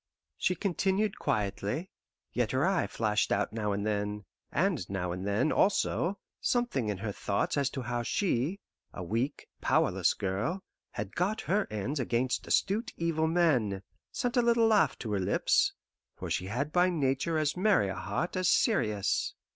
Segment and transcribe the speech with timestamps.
[0.35, 1.91] She continued quietly;
[2.33, 6.97] yet her eye flashed out now and then, and now and then, also, something in
[6.97, 8.59] her thoughts as to how she,
[8.95, 14.65] a weak, powerless girl, had got her ends against astute evil men, sent a little
[14.65, 15.71] laugh to her lips;
[16.15, 19.35] for she had by nature as merry a heart as serious.